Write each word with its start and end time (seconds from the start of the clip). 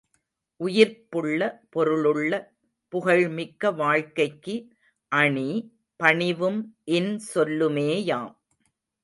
உயிர்ப்புள்ள, 0.59 1.41
பொருளுள்ள, 1.75 2.39
புகழ்மிக்க 2.93 3.71
வாழ்க்கைக்கு 3.71 4.55
அணி, 5.11 5.47
பணிவும் 5.95 6.59
இன்சொல்லுமேயாம். 6.91 8.33